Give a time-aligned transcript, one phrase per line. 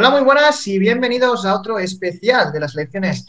[0.00, 3.26] Hola, muy buenas y bienvenidos a otro especial de las elecciones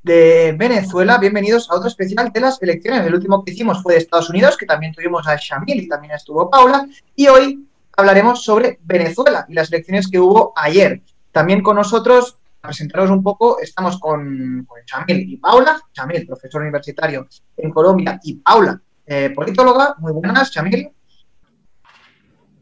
[0.00, 1.18] de Venezuela.
[1.18, 3.04] Bienvenidos a otro especial de las elecciones.
[3.04, 6.14] El último que hicimos fue de Estados Unidos, que también tuvimos a Shamil y también
[6.14, 6.86] estuvo Paula.
[7.16, 7.66] Y hoy
[7.96, 11.02] hablaremos sobre Venezuela y las elecciones que hubo ayer.
[11.32, 15.80] También con nosotros, para presentaros un poco, estamos con, con Shamil y Paula.
[15.92, 17.26] Shamil, profesor universitario
[17.56, 19.96] en Colombia, y Paula, eh, politóloga.
[19.98, 20.92] Muy buenas, Shamil.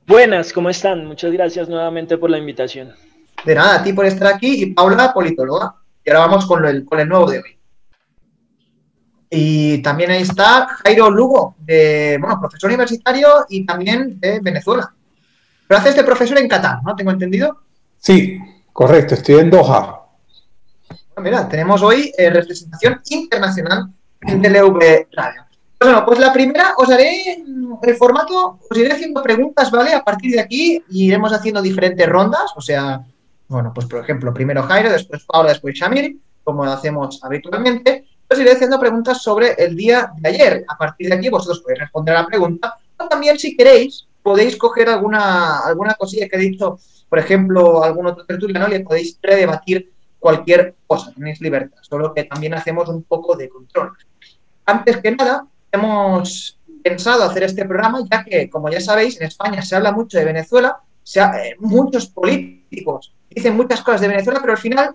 [0.07, 1.05] Buenas, ¿cómo están?
[1.05, 2.95] Muchas gracias nuevamente por la invitación.
[3.45, 5.75] De nada, a ti por estar aquí y Paula, politóloga.
[6.05, 7.59] Y ahora vamos con el, con el nuevo de hoy.
[9.35, 14.93] Y también ahí está Jairo Lugo, de, bueno, profesor universitario y también de Venezuela.
[15.67, 16.95] Pero hace este profesor en Qatar, ¿no?
[16.95, 17.63] ¿Tengo entendido?
[17.99, 18.39] Sí,
[18.73, 20.03] correcto, estoy en Doha.
[21.15, 23.91] Bueno, mira, tenemos hoy eh, representación internacional
[24.21, 25.47] en DLV Radio.
[25.81, 27.43] Bueno, pues la primera os haré
[27.83, 29.95] el formato, os iré haciendo preguntas, ¿vale?
[29.95, 33.03] A partir de aquí iremos haciendo diferentes rondas, o sea,
[33.53, 38.07] bueno, pues por ejemplo, primero Jairo, después Paula, después Shamir, como hacemos habitualmente.
[38.29, 40.65] Os iré haciendo preguntas sobre el día de ayer.
[40.67, 44.57] A partir de aquí vosotros podéis responder a la pregunta, o también si queréis podéis
[44.57, 49.93] coger alguna, alguna cosilla que he dicho, por ejemplo, algún otro tertuliano, le podéis redebatir
[50.19, 53.93] cualquier cosa, tenéis libertad, solo que también hacemos un poco de control.
[54.65, 59.63] Antes que nada, hemos pensado hacer este programa, ya que, como ya sabéis, en España
[59.63, 64.53] se habla mucho de Venezuela, se eh, muchos políticos dicen muchas cosas de Venezuela, pero
[64.53, 64.95] al final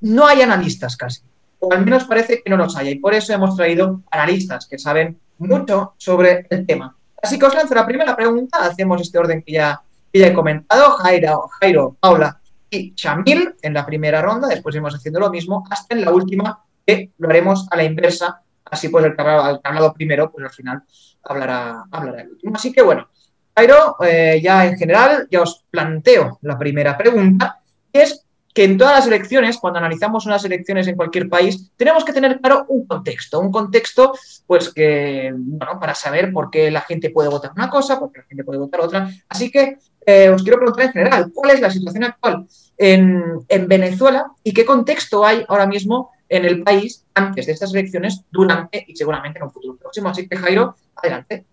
[0.00, 1.22] no hay analistas casi,
[1.58, 4.78] o al menos parece que no los hay, y por eso hemos traído analistas que
[4.78, 6.96] saben mucho sobre el tema.
[7.22, 10.90] Así que os lanzo la primera pregunta, hacemos este orden que ya, ya he comentado,
[10.92, 15.94] Jairo, Jairo, Paula y Chamil en la primera ronda, después iremos haciendo lo mismo, hasta
[15.94, 19.94] en la última, que lo haremos a la inversa Así pues, el que ha hablado,
[19.94, 20.82] primero, pues al final
[21.22, 22.56] hablará, hablará el último.
[22.56, 23.08] Así que bueno,
[23.56, 27.60] Jairo, eh, ya en general, ya os planteo la primera pregunta,
[27.92, 32.12] es que en todas las elecciones, cuando analizamos unas elecciones en cualquier país, tenemos que
[32.12, 34.14] tener claro un contexto, un contexto,
[34.46, 38.20] pues que, bueno, para saber por qué la gente puede votar una cosa, por qué
[38.20, 39.10] la gente puede votar otra.
[39.28, 39.76] Así que
[40.06, 42.46] eh, os quiero preguntar en general, ¿cuál es la situación actual
[42.78, 47.72] en, en Venezuela y qué contexto hay ahora mismo en el país antes de estas
[47.72, 50.08] elecciones, durante y seguramente en un futuro próximo.
[50.08, 51.44] Así que, Jairo, adelante.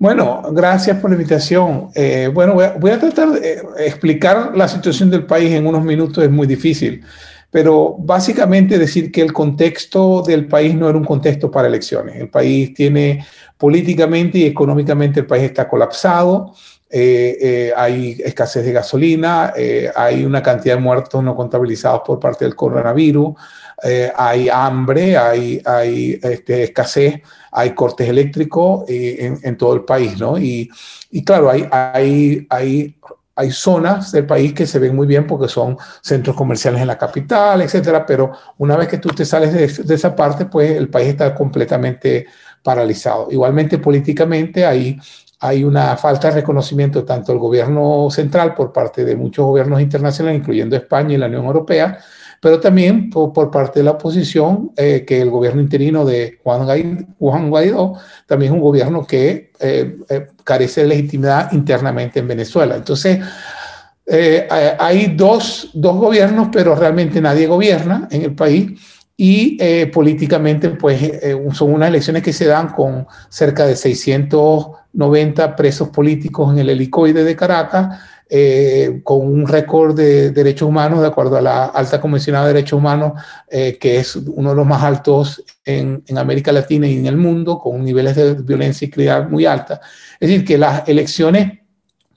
[0.00, 1.90] Bueno, gracias por la invitación.
[1.94, 6.30] Eh, bueno, voy a, tratar de explicar la situación del país en unos minutos, es
[6.30, 7.04] muy difícil,
[7.50, 12.16] pero básicamente decir que el contexto del país no era un contexto para elecciones.
[12.16, 13.26] El país tiene
[13.58, 16.54] políticamente y económicamente el país está colapsado.
[16.88, 19.52] Eh, eh, hay escasez de gasolina,
[19.94, 23.34] hay una cantidad de muertos no contabilizados por parte del coronavirus,
[23.82, 27.20] eh, hay hambre, hay, hay este, escasez,
[27.52, 30.38] hay cortes eléctricos eh, en, todo el país, ¿no?
[30.38, 30.70] Y,
[31.10, 32.96] y claro, hay, hay, hay,
[33.34, 36.98] hay zonas del país que se ven muy bien porque son centros comerciales en la
[36.98, 40.88] capital, etcétera, pero una vez que tú te sales de, de esa parte, pues el
[40.88, 42.26] país está completamente
[42.62, 43.28] paralizado.
[43.30, 44.98] Igualmente, políticamente, hay,
[45.40, 50.40] hay una falta de reconocimiento tanto del gobierno central por parte de muchos gobiernos internacionales,
[50.40, 51.98] incluyendo España y la Unión Europea,
[52.40, 57.94] pero también por, parte de la oposición, eh, que el gobierno interino de Juan Guaidó,
[58.26, 62.76] también es un gobierno que eh, eh, carece de legitimidad internamente en Venezuela.
[62.76, 63.20] Entonces,
[64.78, 68.72] hay dos, dos, gobiernos, pero realmente nadie gobierna en el país
[69.16, 69.56] y
[69.92, 71.12] políticamente pues
[71.52, 77.22] son unas elecciones que se dan con cerca de 690 presos políticos en el helicoide
[77.22, 78.00] de Caracas
[78.32, 82.78] eh, con un récord de derechos humanos, de acuerdo a la alta comisionada de derechos
[82.78, 83.14] humanos,
[83.48, 87.58] eh, que es uno de los más altos en, América Latina y en el mundo,
[87.58, 89.80] con niveles de violencia y criminalidad muy altas.
[90.20, 91.58] Es decir, que las elecciones,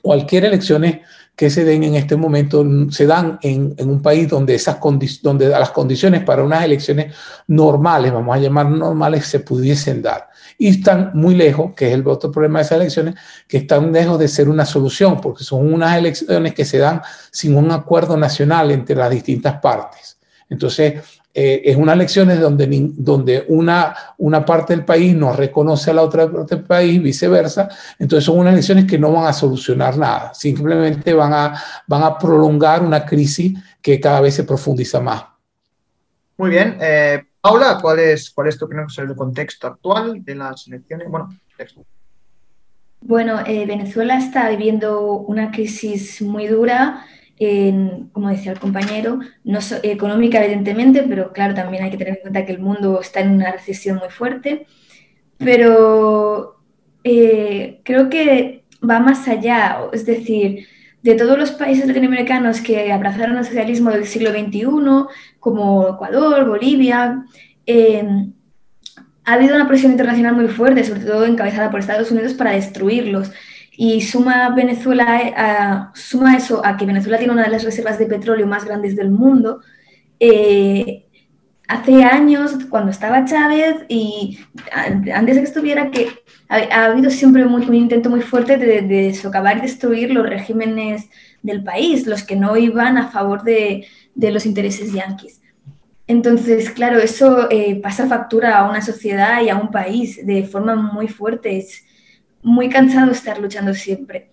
[0.03, 0.99] cualquier elecciones
[1.35, 4.77] que se den en este momento, se dan en, en un país donde, esas
[5.23, 7.15] donde las condiciones para unas elecciones
[7.47, 12.07] normales, vamos a llamar normales, se pudiesen dar y están muy lejos, que es el
[12.07, 13.15] otro problema de esas elecciones,
[13.47, 17.55] que están lejos de ser una solución, porque son unas elecciones que se dan sin
[17.55, 20.17] un acuerdo nacional entre las distintas partes.
[20.49, 20.95] Entonces,
[21.35, 26.03] eh, es unas elecciones donde, donde una, una parte del país no reconoce a la
[26.03, 27.67] otra parte del país, viceversa.
[27.97, 32.17] Entonces son unas elecciones que no van a solucionar nada, simplemente van a, van a
[32.19, 35.23] prolongar una crisis que cada vez se profundiza más.
[36.37, 36.77] Muy bien.
[36.79, 41.09] Eh, Paula, ¿cuál es, cuál es tu opinión sobre el contexto actual de las elecciones?
[41.09, 41.27] Bueno,
[43.01, 47.05] Bueno, eh, Venezuela está viviendo una crisis muy dura,
[48.13, 49.19] como decía el compañero,
[49.83, 53.31] económica evidentemente, pero claro, también hay que tener en cuenta que el mundo está en
[53.31, 54.65] una recesión muy fuerte.
[55.37, 56.61] Pero
[57.03, 60.65] eh, creo que va más allá, es decir,
[61.03, 64.65] de todos los países latinoamericanos que abrazaron el socialismo del siglo XXI,
[65.39, 67.25] como Ecuador, Bolivia,
[67.65, 68.25] eh,
[69.25, 73.31] ha habido una presión internacional muy fuerte, sobre todo encabezada por Estados Unidos, para destruirlos.
[73.75, 78.47] Y suma, Venezuela, suma eso a que Venezuela tiene una de las reservas de petróleo
[78.47, 79.61] más grandes del mundo.
[80.19, 81.02] Eh,
[81.73, 84.39] hace años, cuando estaba Chávez y
[85.13, 86.09] antes de que estuviera, que
[86.47, 91.09] ha, habido siempre un intento muy fuerte de, socavar y destruir los regímenes
[91.41, 95.41] del país, los que no iban a favor de, los intereses yanquis.
[96.05, 100.75] Entonces, claro, eso eh, pasa factura a una sociedad y a un país de forma
[100.75, 101.57] muy fuerte.
[101.57, 101.85] Es
[102.43, 104.29] muy cansado estar luchando siempre.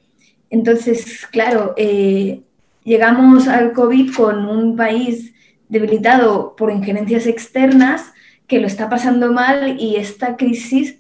[0.51, 2.43] Entonces, claro, eh,
[2.85, 5.33] llegamos al COVID con un país
[5.71, 8.13] debilitado por injerencias externas,
[8.47, 10.99] que lo está pasando mal y esta crisis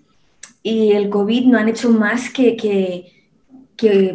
[0.62, 2.56] y el COVID no han hecho más que,
[3.76, 4.14] que,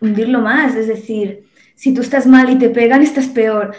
[0.00, 0.74] hundirlo más.
[0.74, 1.44] Es decir,
[1.74, 3.74] si tú estás mal y te pegan, estás peor.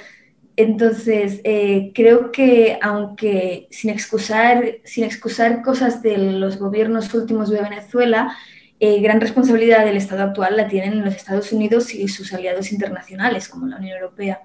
[0.55, 7.61] Entonces, eh, creo que aunque sin excusar, sin excusar cosas de los gobiernos últimos de
[7.61, 8.37] Venezuela,
[8.79, 13.49] eh, gran responsabilidad del Estado actual la tienen los Estados Unidos y sus aliados internacionales,
[13.49, 14.41] como la Unión Europea.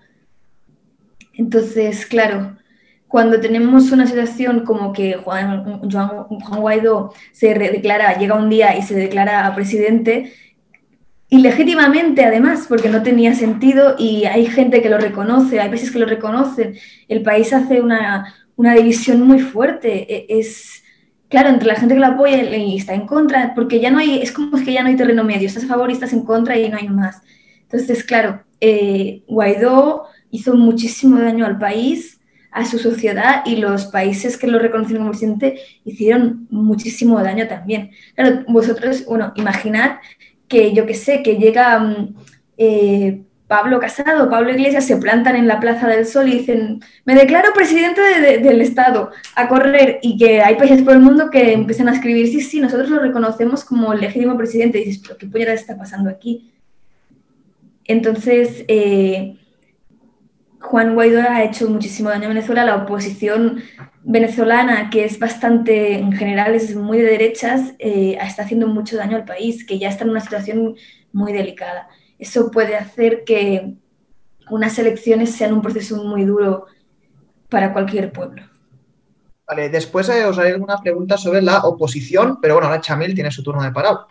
[1.37, 2.57] Entonces, claro,
[3.09, 5.81] cuando tenemos una situación como que Juan,
[6.59, 10.33] Guaidó se declara, llega un día y se declara presidente,
[11.29, 15.99] ilegítimamente además, porque no tenía sentido y hay gente que lo reconoce, hay países que
[15.99, 16.77] lo reconocen,
[17.09, 20.83] el país hace una, división muy fuerte, e, es
[21.29, 24.21] claro, entre la gente que lo apoya y está en contra, porque ya no hay,
[24.21, 26.59] es como que ya no hay terreno medio, estás a favor y estás en contra
[26.59, 27.23] y no hay más.
[27.63, 32.21] Entonces, claro, eh, Guaidó hizo muchísimo daño al país,
[32.51, 37.91] a su sociedad y los países que lo reconocieron como presidente hicieron muchísimo daño también.
[38.15, 39.97] Claro, vosotros, bueno, imaginad
[40.49, 42.15] que yo que sé, que llega mm,
[42.57, 47.15] eh, Pablo Casado, Pablo Iglesias, se plantan en la Plaza del Sol y dicen, me
[47.15, 48.01] declaro presidente
[48.41, 52.27] del Estado, a correr, y que hay países por el mundo que empiezan a escribir,
[52.27, 56.11] sí, sí, nosotros lo reconocemos como legítimo presidente, y dices, pero ¿qué puñera está pasando
[56.11, 56.51] aquí?
[57.85, 59.37] Entonces, eh,
[60.61, 63.63] Juan Guaidó ha hecho muchísimo daño a Venezuela, la oposición
[64.03, 69.17] venezolana, que es bastante, en general, es muy de derechas, eh, está haciendo mucho daño
[69.17, 70.77] al país, que ya está en una situación
[71.13, 71.89] muy delicada.
[72.19, 73.75] Eso puede hacer que
[74.51, 76.67] unas elecciones sean un proceso muy duro
[77.49, 78.43] para cualquier pueblo.
[79.47, 83.31] Vale, después eh, os haré alguna pregunta sobre la oposición, pero bueno, ahora Chamil tiene
[83.31, 84.09] su turno de parado.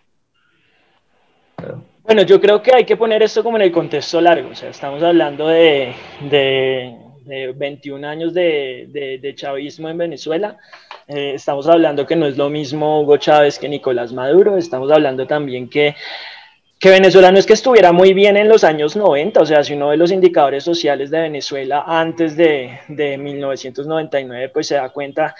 [2.05, 4.69] Bueno, yo creo que hay que poner esto como en el contexto largo, o sea,
[4.69, 5.91] estamos hablando de,
[6.29, 10.55] de, 21 años de, de, chavismo en Venezuela,
[11.07, 15.25] eh, estamos hablando que no es lo mismo Hugo Chávez que Nicolás Maduro, estamos hablando
[15.25, 15.95] también que,
[16.77, 19.73] que Venezuela no es que estuviera muy bien en los años 90, o sea, si
[19.73, 25.33] uno ve los indicadores sociales de Venezuela antes de, de 1999, pues se da cuenta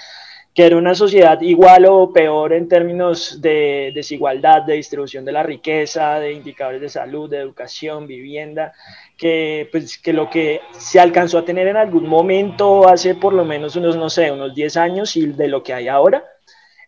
[0.55, 5.43] que era una sociedad igual o peor en términos de desigualdad, de distribución de la
[5.43, 8.71] riqueza, de indicadores de salud, de educación, vivienda,
[9.17, 13.43] que, pues, que lo que se alcanzó a tener en algún momento hace por lo
[13.43, 16.23] menos unos, no sé, unos 10 años y de lo que hay ahora.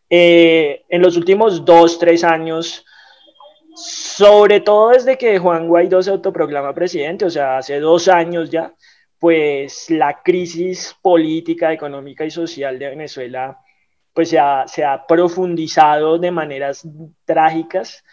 [0.10, 2.86] Eh, en los últimos dos, tres años,
[3.76, 8.74] sobre todo desde que Juan Guaidó se autoproclama presidente, o sea, hace dos años ya,
[9.20, 13.60] pues la crisis política, económica y social de Venezuela
[14.18, 16.88] pues se ha, se ha profundizado de maneras
[17.24, 18.04] trágicas.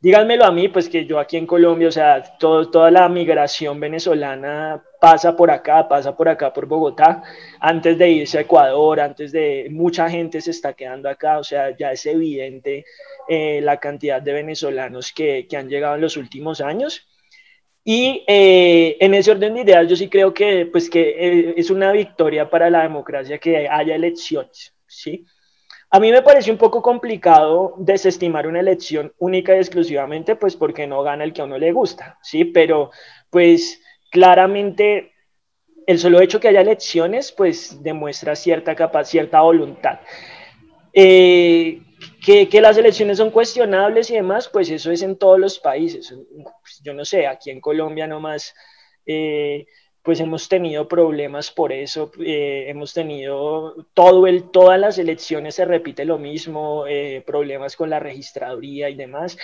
[0.00, 3.78] Díganmelo a mí, pues que yo aquí en Colombia, o sea, todo, toda la migración
[3.78, 7.22] venezolana pasa por acá, pasa por acá, por Bogotá,
[7.60, 11.76] antes de irse a Ecuador, antes de, mucha gente se está quedando acá, o sea,
[11.76, 12.86] ya es evidente
[13.28, 17.06] eh, la cantidad de venezolanos que, que han llegado en los últimos años.
[17.92, 21.70] Y eh, en ese orden de ideas, yo sí creo que, pues, que eh, es
[21.70, 25.26] una victoria para la democracia que haya elecciones, ¿sí?
[25.90, 30.86] A mí me parece un poco complicado desestimar una elección única y exclusivamente, pues, porque
[30.86, 32.44] no gana el que a uno le gusta, ¿sí?
[32.44, 32.92] Pero,
[33.28, 35.10] pues, claramente
[35.84, 39.98] el solo hecho que haya elecciones, pues, demuestra cierta capacidad, cierta voluntad.
[40.92, 41.82] Eh,
[42.24, 46.14] que, que, las elecciones son cuestionables y demás, pues eso es en todos los países.
[46.60, 48.54] Pues, yo no sé, aquí en Colombia nomás,
[49.06, 49.66] eh,
[50.02, 55.64] pues hemos tenido problemas por eso, eh, hemos tenido todo el, todas las elecciones se
[55.64, 59.36] repite lo mismo, eh, problemas con la registraduría y demás.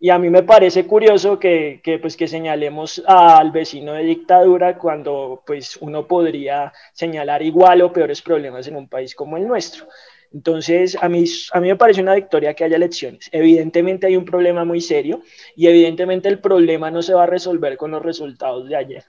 [0.00, 4.76] Y a mí me parece curioso que, que, pues, que señalemos al vecino de dictadura
[4.76, 9.86] cuando pues, uno podría señalar igual o peores problemas en un país como el nuestro.
[10.32, 13.28] Entonces, a mí, a mí me parece una victoria que haya elecciones.
[13.32, 15.22] Evidentemente hay un problema muy serio
[15.54, 19.04] y evidentemente el problema no se va a resolver con los resultados de ayer.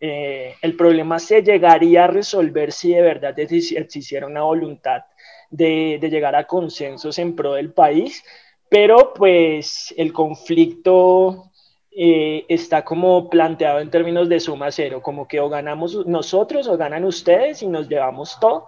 [0.00, 5.02] Eh, el problema se llegaría a resolver si de verdad existiera una voluntad
[5.50, 8.22] de, llegar a consensos en pro del país,
[8.68, 11.52] pero pues el conflicto
[11.90, 16.76] eh, está como planteado en términos de suma cero, como que o ganamos nosotros o
[16.76, 18.66] ganan ustedes y nos llevamos todo.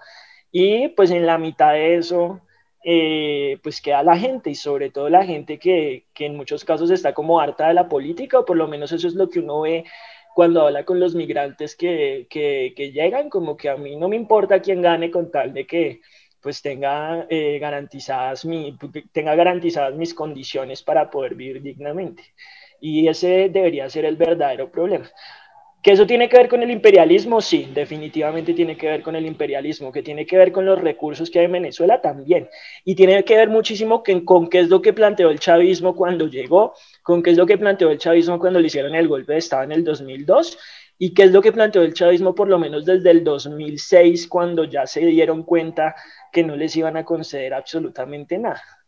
[0.53, 2.41] Y pues en la mitad de eso,
[2.85, 6.91] eh, pues queda la gente y sobre todo la gente que, que, en muchos casos
[6.91, 9.63] está como harta de la política, o por lo menos eso es lo que uno
[9.63, 9.85] ve
[10.35, 14.17] cuando habla con los migrantes que, que, que llegan, como que a mí no me
[14.17, 16.01] importa quién gane con tal de que
[16.41, 18.79] pues tenga, eh, garantizadas mi,
[19.13, 22.23] tenga garantizadas mis condiciones para poder vivir dignamente.
[22.81, 25.11] Y ese debería ser el verdadero problema.
[25.87, 27.41] ¿Que eso tiene que ver con el imperialismo?
[27.41, 31.31] Sí, definitivamente tiene que ver con el imperialismo, que tiene que ver con los recursos
[31.31, 32.49] que hay en Venezuela también.
[32.85, 36.75] Y tiene que ver muchísimo con qué es lo que planteó el chavismo cuando llegó,
[37.05, 39.63] con qué es lo que planteó el chavismo cuando le hicieron el golpe de Estado
[39.63, 40.59] en el 2002
[40.99, 44.65] y qué es lo que planteó el chavismo por lo menos desde el 2006 cuando
[44.65, 45.95] ya se dieron cuenta
[46.33, 48.86] que no les iban a conceder absolutamente nada.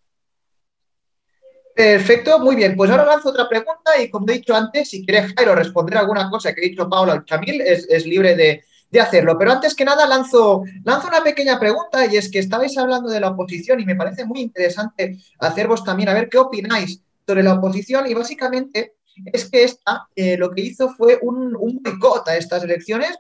[1.79, 2.75] Perfecto, muy bien.
[2.77, 6.29] Pues ahora lanzo otra pregunta y como he dicho antes, si quiere Jairo responder alguna
[6.29, 9.39] cosa que ha dicho Paula o Chamil, es, libre de, hacerlo.
[9.39, 13.21] Pero antes que nada lanzo, lanzo una pequeña pregunta y es que estabais hablando de
[13.21, 17.55] la oposición y me parece muy interesante haceros también a ver qué opináis sobre la
[17.55, 18.95] oposición y básicamente
[19.27, 23.17] es que esta eh, lo que hizo fue un, un boicot a estas elecciones,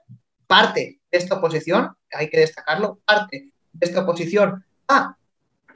[0.48, 5.16] parte de esta oposición, hay que destacarlo, parte de esta oposición a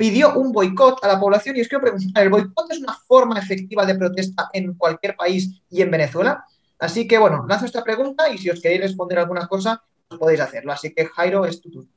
[0.03, 3.39] pidió un boicot a la población y os quiero preguntar, ¿el boicot es una forma
[3.39, 6.45] efectiva de protesta en cualquier país y en Venezuela?
[6.81, 10.41] Así que bueno, lanzo esta pregunta y si os queréis responder alguna cosa, os podéis
[10.41, 10.73] hacerlo.
[10.73, 11.89] Así que Jairo, es tu turno.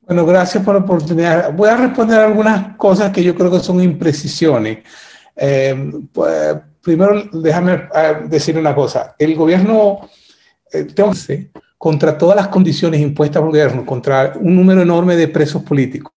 [0.00, 1.52] Bueno, gracias por la oportunidad.
[1.52, 4.78] Voy a responder algunas cosas que yo creo que son imprecisiones.
[5.36, 9.14] Eh, pues, primero, déjame eh, decir una cosa.
[9.18, 10.08] El gobierno,
[10.72, 10.84] eh,
[11.86, 16.12] contra todas las condiciones impuestas por el gobierno, contra un número enorme de presos políticos.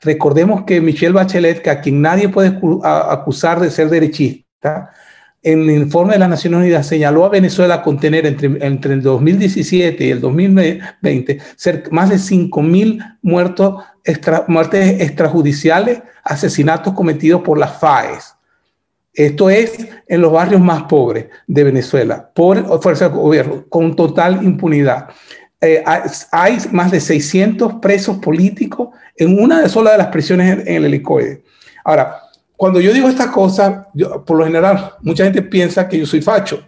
[0.00, 4.92] Recordemos que Michelle Bachelet, que a quien nadie puede acusar de ser derechista,
[5.42, 10.04] en el informe de las Naciones Unidas señaló a Venezuela contener entre, entre el 2017
[10.04, 13.82] y el 2020 ser más de 5.000 muertos
[14.46, 18.37] muertes extrajudiciales, asesinatos cometidos por las FAES.
[19.18, 24.44] Esto es en los barrios más pobres de Venezuela, por fuerza de gobierno, con total
[24.44, 25.08] impunidad.
[25.60, 25.82] Eh,
[26.30, 30.84] hay más de 600 presos políticos en una de sola de las prisiones en, el
[30.84, 31.42] helicoide.
[31.84, 32.20] Ahora,
[32.56, 33.86] cuando yo digo estas cosas,
[34.24, 36.62] por lo general, mucha gente piensa que yo soy facho,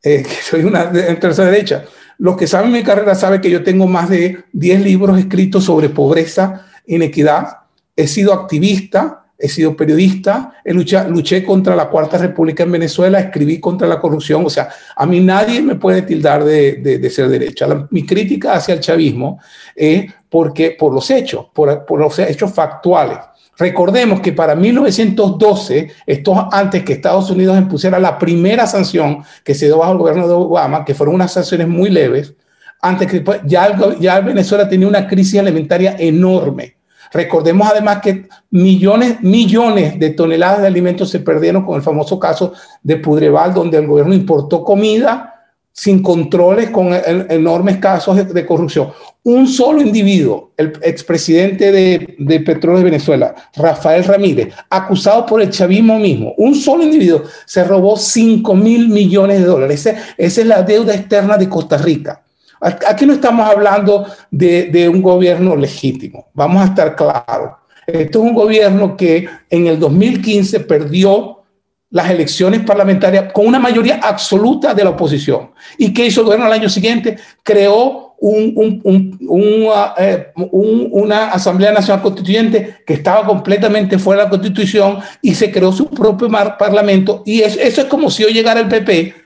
[0.00, 1.86] eh, que soy una tercera derecha.
[2.18, 5.88] Los que saben mi carrera saben que yo tengo más de 10 libros escritos sobre
[5.88, 7.48] pobreza, inequidad.
[7.96, 13.86] He sido activista, he sido periodista, luché contra la Cuarta República en Venezuela, escribí contra
[13.86, 17.66] la corrupción, o sea, a mí nadie me puede tildar de, ser derecha.
[17.90, 19.40] mi crítica hacia el chavismo
[19.74, 23.18] es porque, por los hechos, por, los hechos factuales.
[23.58, 29.66] Recordemos que para 1912, esto antes que Estados Unidos impusiera la primera sanción que se
[29.66, 32.34] dio bajo el gobierno de Obama, que fueron unas sanciones muy leves,
[32.82, 36.75] antes que ya Venezuela tenía una crisis alimentaria enorme
[37.16, 42.52] Recordemos además que millones, millones de toneladas de alimentos se perdieron con el famoso caso
[42.82, 45.32] de Pudreval, donde el gobierno importó comida
[45.72, 48.92] sin controles, con enormes casos de, corrupción.
[49.22, 55.48] Un solo individuo, el expresidente de, de Petróleo de Venezuela, Rafael Ramírez, acusado por el
[55.48, 59.86] chavismo mismo, un solo individuo se robó 5 mil millones de dólares.
[59.86, 62.25] esa es la deuda externa de Costa Rica.
[62.60, 67.52] Aquí no estamos hablando de, un gobierno legítimo, vamos a estar claros.
[67.86, 71.42] Esto es un gobierno que en el 2015 perdió
[71.90, 75.50] las elecciones parlamentarias con una mayoría absoluta de la oposición.
[75.78, 77.16] ¿Y qué hizo el gobierno al año siguiente?
[77.44, 85.52] Creó eh, una Asamblea Nacional Constituyente que estaba completamente fuera de la Constitución y se
[85.52, 87.22] creó su propio parlamento.
[87.24, 89.25] Y eso, eso es como si yo llegara al PP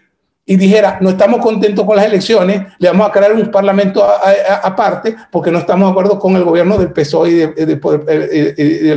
[0.50, 5.14] y dijera, no estamos contentos con las elecciones, le vamos a crear un parlamento aparte
[5.30, 7.78] porque no estamos de acuerdo con el gobierno del PSOE y, del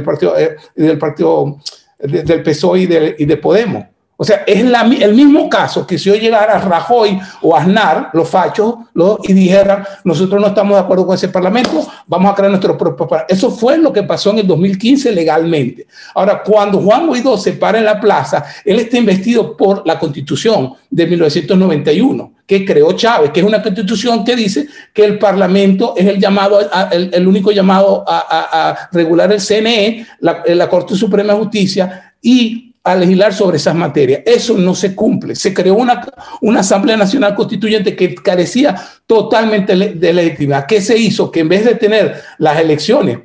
[0.03, 0.33] partido,
[0.75, 1.59] del partido
[1.99, 3.85] del PSOE y de Podemos.
[4.15, 8.09] O sea, es el mismo caso que si yo llegara a Rajoy o a Aznar,
[8.13, 8.75] los fachos,
[9.23, 13.07] y dijeran, nosotros no estamos de acuerdo con ese parlamento, vamos a crear nuestro propio
[13.07, 13.33] parlamento.
[13.33, 15.87] Eso fue lo que pasó en el 2015 legalmente.
[16.13, 20.73] Ahora, cuando Juan Guaidó se para en la plaza, él está investido por la constitución
[20.89, 26.05] de 1991 que creó Chávez, que es una constitución que dice que el Parlamento es
[26.05, 26.59] el llamado,
[26.91, 32.95] el, único llamado a, regular el CNE, la, la Corte Suprema de Justicia, y a
[32.95, 34.21] legislar sobre esas materias.
[34.25, 35.35] Eso no se cumple.
[35.35, 36.05] Se creó una,
[36.41, 38.75] una Asamblea Nacional Constituyente que carecía
[39.07, 40.65] totalmente de legitimidad.
[40.67, 41.31] ¿Qué se hizo?
[41.31, 43.19] Que en vez de tener las elecciones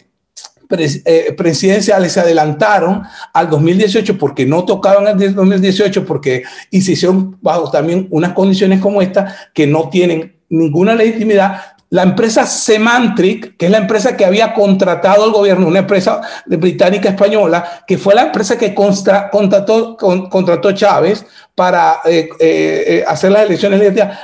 [0.71, 7.39] eh, presidenciales se adelantaron al 2018 porque no tocaban el 2018 porque y se hicieron
[7.41, 11.78] bajo también unas condiciones como esta que no tienen ninguna legitimidad.
[11.91, 17.09] La empresa Semantric, que es la empresa que había contratado el gobierno, una empresa británica
[17.09, 23.81] española, que fue la empresa que contrató, contrató Chávez para eh, eh, hacer las elecciones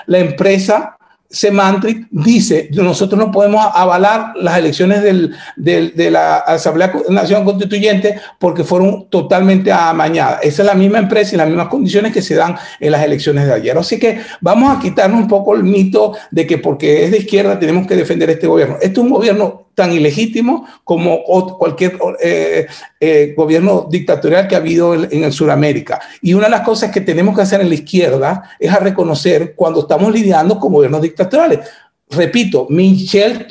[0.07, 0.94] la empresa
[1.31, 8.63] Semantric dice, nosotros no podemos avalar las elecciones del, de la Asamblea Nacional Constituyente porque
[8.63, 10.41] fueron totalmente amañadas.
[10.43, 13.47] Esa es la misma empresa y las mismas condiciones que se dan en las elecciones
[13.47, 13.77] de ayer.
[13.77, 17.59] Así que vamos a quitarnos un poco el mito de que porque es de izquierda
[17.59, 18.77] tenemos que defender este gobierno.
[18.77, 21.23] Este es un gobierno tan ilegítimo como
[21.59, 22.67] cualquier eh,
[23.01, 26.01] eh, gobierno dictatorial que ha habido en, el Sudamérica.
[26.23, 29.55] Y una de las cosas que tenemos que hacer en la izquierda es a reconocer
[29.55, 31.61] cuando estamos lidiando con gobiernos dictatoriales.
[32.11, 33.47] Repito, Michelle,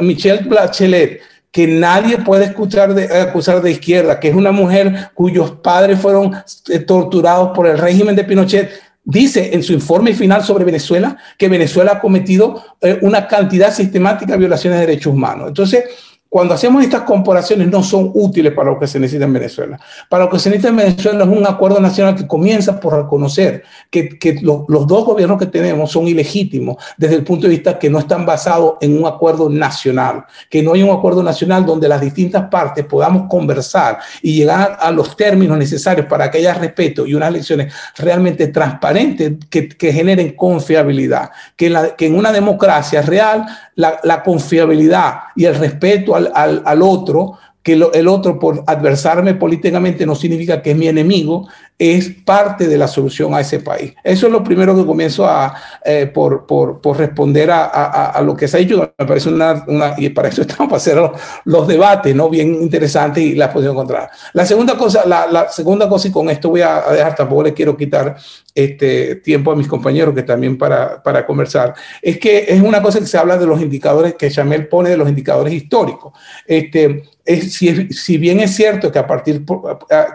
[0.00, 1.20] Michelle Bachelet,
[1.52, 6.34] que nadie puede escuchar de, acusar de izquierda, que es una mujer cuyos padres fueron
[6.70, 8.70] eh, torturados por el régimen de Pinochet,
[9.04, 14.32] dice en su informe final sobre Venezuela que Venezuela ha cometido eh, una cantidad sistemática
[14.32, 15.48] de violaciones de derechos humanos.
[15.48, 15.84] Entonces,
[16.32, 19.78] cuando hacemos estas comparaciones no son útiles para lo que se necesita en Venezuela.
[20.08, 23.64] Para lo que se necesita en Venezuela es un acuerdo nacional que comienza por reconocer
[23.90, 27.78] que, que los, los dos gobiernos que tenemos son ilegítimos desde el punto de vista
[27.78, 31.86] que no están basados en un acuerdo nacional, que no hay un acuerdo nacional donde
[31.86, 37.06] las distintas partes podamos conversar y llegar a los términos necesarios para que haya respeto
[37.06, 43.02] y unas elecciones realmente transparentes que, que generen confiabilidad, que, la, que en una democracia
[43.02, 49.34] real la, la confiabilidad y el respeto al al, otro, que el otro por adversarme
[49.34, 51.48] políticamente no significa que es mi enemigo,
[51.82, 53.92] es parte de la solución a ese país.
[54.04, 55.52] Eso es lo primero que comienzo a,
[55.84, 58.94] eh, por, por, por, responder a, a, lo que se ha dicho.
[58.96, 61.10] Me parece una, una, y para eso estamos para hacer los,
[61.44, 62.30] los, debates, ¿no?
[62.30, 64.10] Bien interesantes y la posición contraria.
[64.32, 67.52] La segunda cosa, la, la, segunda cosa, y con esto voy a dejar, tampoco le
[67.52, 68.16] quiero quitar
[68.54, 73.00] este tiempo a mis compañeros que también para, para conversar, es que es una cosa
[73.00, 76.12] que se habla de los indicadores que Chamel pone de los indicadores históricos.
[76.46, 79.44] Este, es, si, si, bien es cierto que a, partir,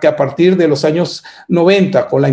[0.02, 1.24] que a partir de los años
[1.58, 2.30] 90, con la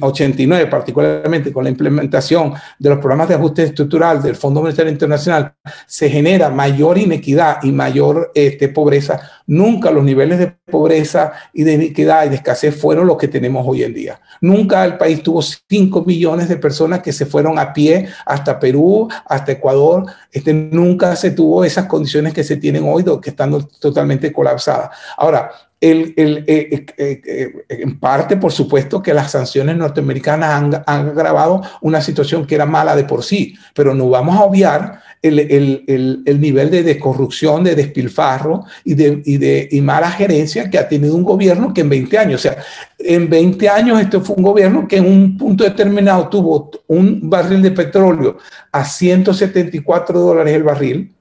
[0.00, 5.52] 89 particularmente, con la implementación de los programas de ajuste estructural del Fondo Monetario Internacional,
[5.86, 11.74] se genera mayor inequidad y mayor este, pobreza, nunca los niveles de pobreza y de
[11.74, 14.20] inequidad y de escasez fueron los que tenemos hoy en día.
[14.40, 19.08] Nunca el país tuvo 5 millones de personas que se fueron a pie hasta Perú,
[19.26, 20.06] hasta Ecuador.
[20.30, 24.90] Este, nunca se tuvo esas condiciones que se tienen hoy, que están totalmente colapsadas.
[25.16, 30.74] Ahora, el, el, eh, eh, eh, en parte, por supuesto, que las sanciones norteamericanas han,
[30.86, 35.02] han, agravado una situación que era mala de por sí, pero no vamos a obviar
[35.22, 40.70] el, el nivel de, de, corrupción, de despilfarro y de, y de y mala gerencia
[40.70, 42.58] que ha tenido un gobierno que en 20 años, o sea,
[42.98, 47.62] en 20 años esto fue un gobierno que en un punto determinado tuvo un barril
[47.62, 48.38] de petróleo
[48.72, 51.12] a 174 dólares el barril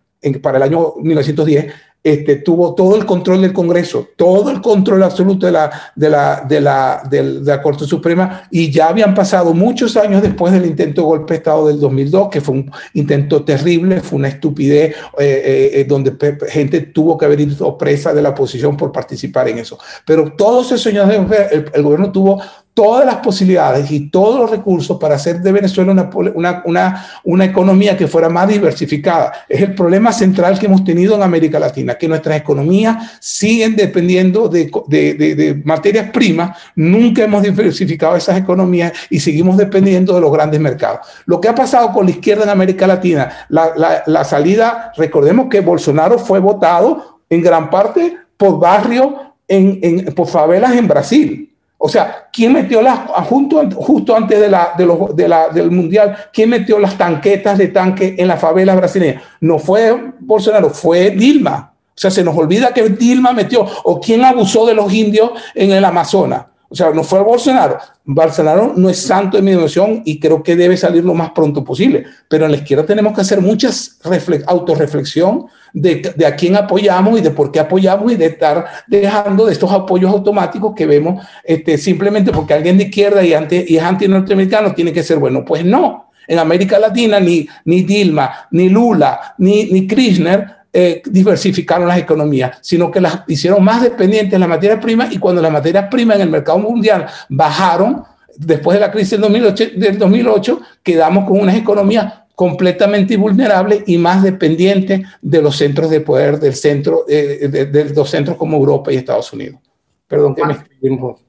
[0.41, 1.73] para el año 1910
[2.05, 6.45] este, tuvo todo el control del Congreso, todo el control absoluto de la, de, la,
[6.47, 11.01] de, la, de, la Corte Suprema y ya habían pasado muchos años después del intento
[11.01, 14.95] de golpe de Estado del 2002, que fue un intento terrible, fue una estupidez eh,
[15.17, 16.13] eh, eh donde
[16.47, 19.79] gente tuvo que haber ido presa de la oposición por participar en eso.
[20.05, 21.09] Pero todos esos años
[21.51, 22.39] el, el gobierno tuvo
[22.75, 27.45] todas las posibilidades y todos los recursos para hacer de Venezuela una, una, una, una,
[27.45, 29.31] economía que fuera más diversificada.
[29.47, 34.49] Es el problema central que hemos tenido en América Latina, que nuestras economías siguen dependiendo
[34.49, 40.19] de, de, de, de materias primas, nunca hemos diversificado esas economías y seguimos dependiendo de
[40.19, 41.07] los grandes mercados.
[41.27, 45.47] Lo que ha pasado con la izquierda en América Latina, la, la, la salida, recordemos
[45.49, 49.13] que Bolsonaro fue votado en gran parte por barrios,
[49.47, 54.49] en, en, por favelas en Brasil o sea, ¿quién metió las, justo, justo antes de
[54.49, 59.21] la, de los, del Mundial, quién metió las tanquetas de tanque en la favela brasileña?
[59.41, 61.73] No fue Bolsonaro, fue Dilma.
[61.89, 65.71] O sea, se nos olvida que Dilma metió, o quién abusó de los indios en
[65.71, 66.45] el Amazonas.
[66.75, 67.77] O sea, no fue Bolsonaro.
[68.03, 71.63] Bolsonaro no es santo de mi devoción y creo que debe salir lo más pronto
[71.63, 72.03] posible.
[72.27, 73.97] Pero en la izquierda tenemos que hacer muchas
[74.45, 79.45] autorreflexión de, de, a quién apoyamos y de por qué apoyamos y de estar dejando
[79.45, 83.77] de estos apoyos automáticos que vemos este, simplemente porque alguien de izquierda y, anti, y
[83.77, 85.45] es anti-norteamericano tiene que ser bueno.
[85.45, 86.11] Pues no.
[86.27, 92.57] En América Latina ni, ni Dilma, ni Lula, ni, ni Kirchner eh, diversificaron las economías,
[92.59, 96.17] sino que las hicieron más dependientes de la materia prima y cuando las materias primas
[96.17, 98.03] en el mercado mundial bajaron,
[98.35, 103.97] después de la crisis del 2008, del 2008 quedamos con unas economías completamente vulnerables y
[103.97, 108.91] más dependientes de los centros de poder del centro, eh, de, los centros como Europa
[108.91, 109.61] y Estados Unidos.
[110.09, 111.21] Perdón que me escribí un poco.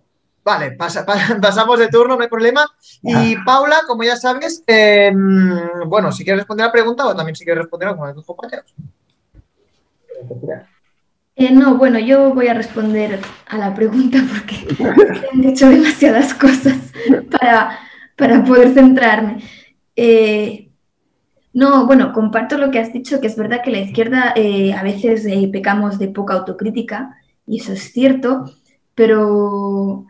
[0.44, 0.72] Vale,
[1.40, 2.66] pasamos de turno, no hay problema.
[3.00, 5.56] Y Paula, como ya sabes, em,
[5.86, 8.14] bueno, si quieres responder a la pregunta o también si quieres responder a alguna de
[8.14, 8.74] tus compañeros.
[11.38, 14.66] Eh, no, bueno, yo voy a responder a la pregunta porque
[15.32, 16.92] han hecho demasiadas cosas
[17.30, 19.42] para, poder centrarme.
[19.94, 20.70] Eh,
[21.52, 24.82] no, bueno, comparto lo que has dicho, que es verdad que la izquierda eh, a
[24.82, 28.44] veces pecamos de poca autocrítica, y eso es cierto,
[28.94, 30.06] pero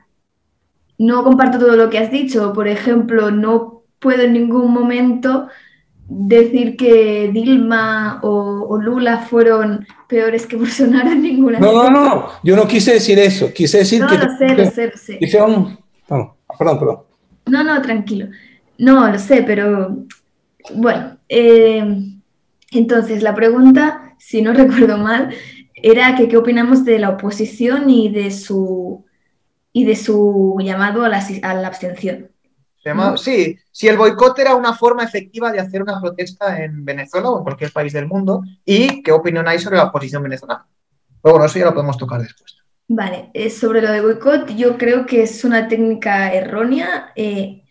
[0.99, 2.53] no comparto todo lo que has dicho.
[2.53, 5.49] Por ejemplo, no puedo en ningún momento
[6.09, 11.59] decir que Dilma o, Lula fueron peores que Bolsonaro en ninguna.
[11.59, 14.19] No, no, no, yo no quise decir eso, quise decir no, que...
[14.19, 15.19] No, lo sé, lo sé, lo sé.
[16.09, 16.99] No, perdón, perdón.
[17.47, 18.29] No, no, tranquilo.
[18.79, 20.05] No, lo sé, pero
[20.75, 21.85] bueno, eh,
[22.73, 25.31] entonces la pregunta, si no recuerdo mal,
[25.75, 29.05] era que qué opinamos de la oposición y de su,
[29.73, 32.31] y de su llamado a la, a la abstención.
[33.17, 37.39] Sí, si el boicot era una forma efectiva de hacer una protesta en Venezuela o
[37.39, 40.67] en cualquier país del mundo, y qué opinión hay sobre la oposición venezolana.
[41.23, 42.57] Pero bueno, eso ya lo podemos tocar después.
[42.89, 47.65] Vale, eh, sobre lo de boicot, yo creo que es una técnica errónea eh,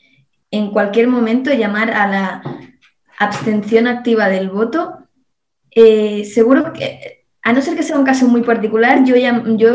[0.51, 2.41] en cualquier momento llamar a la
[3.17, 5.07] abstención activa del voto.
[5.71, 9.15] Eh, seguro que a no ser que sea un caso muy particular, yo,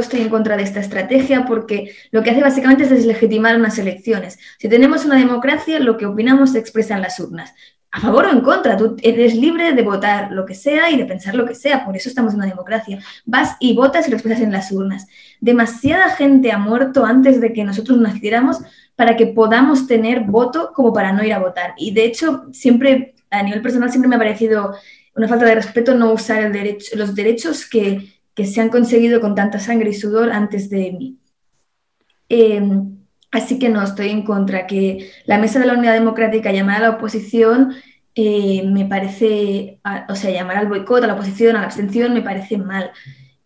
[0.01, 4.41] estoy en contra de esta estrategia porque lo que hace básicamente es deslegitimar unas elecciones.
[4.59, 7.55] Si tenemos una democracia, lo que opinamos se expresa en las urnas.
[7.93, 11.05] A favor o en contra, tú eres libre de votar lo que sea y de
[11.05, 12.99] pensar lo que sea, por eso estamos en una democracia.
[13.25, 15.07] Vas y votas y lo expresas en las urnas.
[15.41, 18.59] Demasiada gente ha muerto antes de que nosotros naciéramos
[18.97, 21.75] para que podamos tener voto como para no ir a votar.
[21.77, 24.75] Y de hecho, siempre, a nivel personal, siempre me ha parecido
[25.15, 26.53] una falta de respeto no usar
[26.95, 31.19] los derechos que, se han conseguido con tanta sangre y sudor antes de mí.
[32.31, 32.97] Em,
[33.31, 34.67] así que no, estoy en contra.
[34.67, 37.75] Que la Mesa de la Unidad Democrática llamara a la oposición
[38.15, 42.23] eh, me parece, o sea, llamar al boicot, a la oposición, a la abstención, me
[42.23, 42.93] parece mal.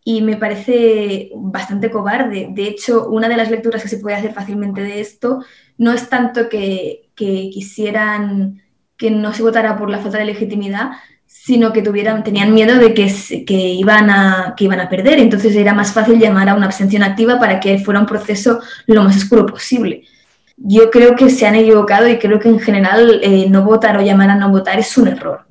[0.04, 2.48] Y me parece bastante cobarde.
[2.50, 5.44] De hecho, una de las lecturas que se puede hacer fácilmente de esto
[5.76, 8.62] no es tanto que, que quisieran
[8.96, 10.92] que no se votara por la falta de legitimidad,
[11.36, 13.12] sino que tuvieran, tenían miedo de que,
[13.44, 15.18] que, iban a, que iban a perder.
[15.18, 19.02] Entonces era más fácil llamar a una abstención activa para que fuera un proceso lo
[19.02, 20.04] más oscuro posible.
[20.56, 24.00] Yo creo que se han equivocado y creo que en general eh, no votar o
[24.00, 25.44] llamar a no votar es un error.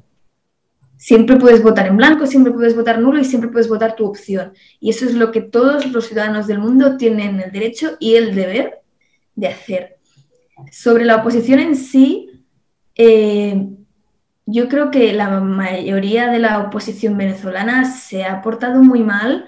[0.95, 4.53] Siempre puedes votar en blanco, siempre puedes votar nulo y siempre puedes votar tu opción.
[4.79, 8.33] Y eso es lo que todos los ciudadanos del mundo tienen el derecho y el
[8.33, 8.79] deber
[9.35, 9.97] de hacer.
[10.71, 12.29] Sobre la oposición en sí,
[12.95, 13.67] eh,
[14.45, 19.45] yo creo que la mayoría de la oposición venezolana se ha portado muy mal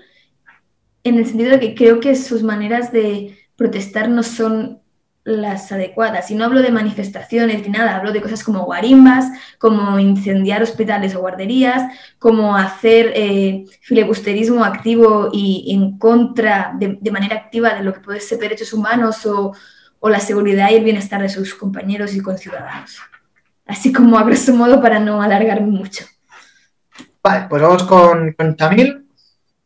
[1.04, 4.82] en el sentido de que creo que sus maneras de protestar no son
[5.24, 6.30] las adecuadas.
[6.32, 9.26] Y no hablo de manifestaciones ni nada, hablo de cosas como guarimbas,
[9.60, 11.84] como incendiar hospitales o guarderías,
[12.20, 18.20] como hacer eh, filibusterismo activo y en contra, de, manera activa, de lo que puede
[18.20, 19.54] ser derechos humanos o,
[20.00, 23.00] o la seguridad y el bienestar de sus compañeros y conciudadanos
[23.66, 26.06] así como a grosso modo para no alargarme mucho.
[27.24, 29.06] Vale, pues vamos con, con Shamil.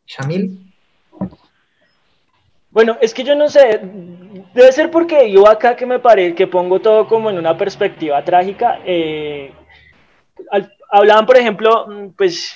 [0.06, 0.74] Shamil.
[2.72, 3.82] Bueno, es que yo no sé,
[4.54, 8.24] debe ser porque yo acá que me parece que pongo todo como en una perspectiva
[8.24, 8.80] trágica.
[8.86, 9.52] Eh,
[10.92, 12.56] hablaban, por ejemplo, mm, pues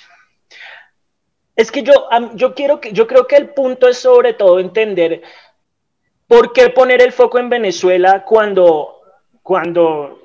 [1.56, 5.22] es que yo, yo quiero que, yo creo que el punto es sobre todo entender
[6.28, 9.02] por qué poner el foco en Venezuela cuando,
[9.42, 10.22] cuando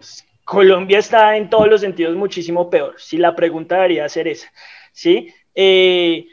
[0.49, 2.95] Colombia está en todos los sentidos muchísimo peor.
[2.97, 4.51] Si la pregunta debería ser esa,
[4.93, 5.29] ¿sí?
[5.55, 6.27] Eh,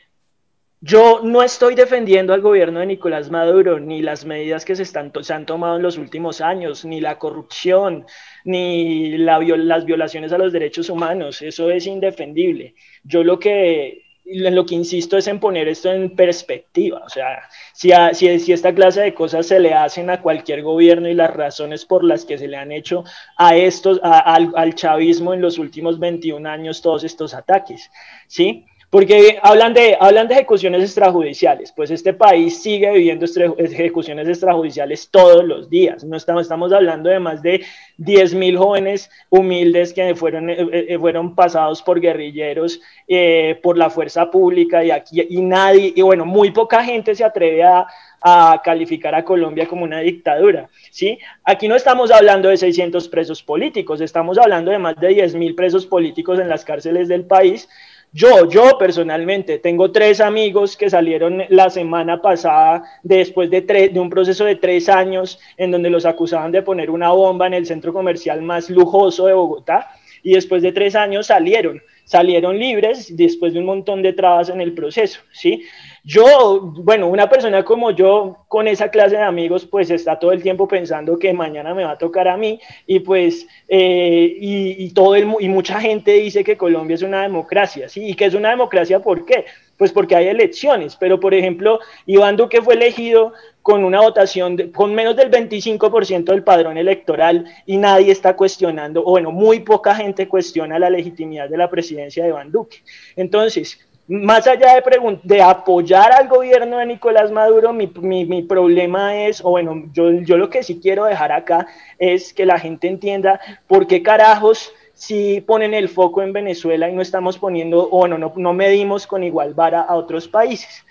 [0.80, 5.12] yo no estoy defendiendo al gobierno de Nicolás Maduro, ni las medidas que se, están,
[5.20, 8.06] se han tomado en los últimos años, ni la corrupción,
[8.46, 11.42] ni la, las violaciones a los derechos humanos.
[11.42, 12.74] Eso es indefendible.
[13.04, 17.04] Yo lo que en lo que insisto es en poner esto en perspectiva.
[17.06, 17.92] O sea, si,
[18.40, 22.04] si, esta clase de cosas se le hacen a cualquier gobierno y las razones por
[22.04, 23.04] las que se le han hecho
[23.38, 27.92] a estos, al, chavismo en los últimos 21 años todos estos ataques,
[28.28, 28.66] ¿sí?
[28.90, 33.26] Porque hablan de, hablan de ejecuciones extrajudiciales, pues este país sigue viviendo
[33.58, 36.04] ejecuciones extrajudiciales todos los días.
[36.04, 37.66] No estamos, estamos hablando de más de
[38.00, 44.30] 10.000 jóvenes humildes que fueron, eh, eh, fueron pasados por guerrilleros, eh, por la fuerza
[44.30, 47.88] pública y aquí, y nadie, y bueno, muy poca gente se atreve a,
[48.28, 51.20] a calificar a Colombia como una dictadura, ¿sí?
[51.44, 55.86] Aquí no estamos hablando de 600 presos políticos, estamos hablando de más de 10.000 presos
[55.86, 57.70] políticos en las cárceles del país.
[58.18, 64.10] Yo, yo personalmente, tengo tres amigos que salieron la semana pasada después de, de un
[64.10, 67.92] proceso de tres años en donde los acusaban de poner una bomba en el centro
[67.92, 69.90] comercial más lujoso de Bogotá
[70.24, 74.62] y después de tres años salieron, salieron libres después de un montón de trabas en
[74.62, 75.66] el proceso, ¿sí?
[76.08, 80.44] Yo, bueno, una persona como yo, con esa clase de amigos, pues está todo el
[80.44, 85.16] tiempo pensando que mañana me va a tocar a mí y pues, eh, y, todo
[85.16, 88.06] el, y mucha gente dice que Colombia es una democracia, ¿sí?
[88.08, 89.46] ¿Y que es una democracia por qué?
[89.78, 94.72] Pues porque hay elecciones, pero por ejemplo, Iván Duque fue elegido con una votación de,
[94.72, 99.96] con menos del 25% del padrón electoral y nadie está cuestionando, o bueno, muy poca
[99.96, 102.84] gente cuestiona la legitimidad de la presidencia de Iván Duque.
[103.16, 107.88] Entonces, más allá de, de apoyar al gobierno de Nicolás Maduro, mi,
[108.26, 112.46] mi, problema es, o bueno, yo, yo lo que sí quiero dejar acá es que
[112.46, 117.38] la gente entienda por qué carajos si ponen el foco en Venezuela y no estamos
[117.38, 120.86] poniendo, o bueno, no, no medimos con igual vara a otros países.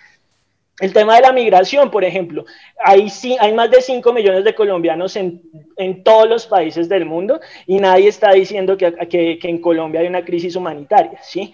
[0.81, 2.45] El tema de la migración, por ejemplo,
[2.85, 3.07] hay,
[3.39, 5.41] hay más de 5 millones de colombianos en,
[5.77, 10.01] en, todos los países del mundo y nadie está diciendo que, que, que en Colombia
[10.01, 11.53] hay una crisis humanitaria, ¿sí?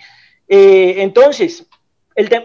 [0.53, 1.65] Eh, entonces,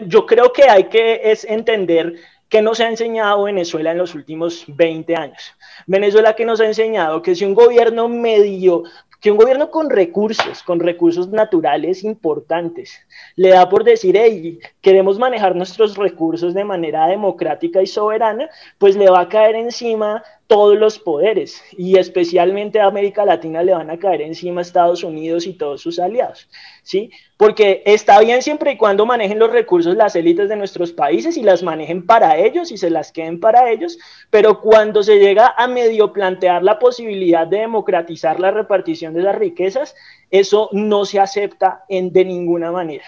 [0.06, 2.14] yo creo que hay que es entender
[2.48, 5.56] que nos ha enseñado Venezuela en los últimos 20 años.
[5.88, 8.84] Venezuela que nos ha enseñado que si un gobierno medio,
[9.20, 12.94] que un gobierno con recursos, con recursos naturales importantes,
[13.36, 18.96] le da por decir, hey, queremos manejar nuestros recursos de manera democrática y soberana, pues
[18.96, 23.90] le va a caer encima todos los poderes y especialmente a América Latina le van
[23.90, 26.48] a caer encima Estados Unidos y todos sus aliados,
[26.84, 27.10] ¿sí?
[27.38, 31.42] Porque está bien siempre y cuando manejen los recursos las élites de nuestros países y
[31.42, 33.98] las manejen para ellos y se las queden para ellos,
[34.30, 39.36] pero cuando se llega a medio plantear la posibilidad de democratizar la repartición de las
[39.36, 39.96] riquezas,
[40.30, 43.06] eso no se acepta en, de ninguna manera.